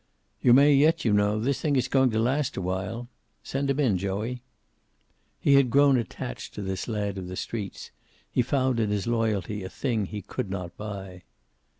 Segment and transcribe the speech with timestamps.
[0.41, 1.39] "You may yet, you know.
[1.39, 3.07] This thing is going to last a while.
[3.43, 4.41] Send him in, Joey."
[5.39, 7.91] He had grown attached to this lad of the streets.
[8.31, 11.21] He found in his loyalty a thing he could not buy.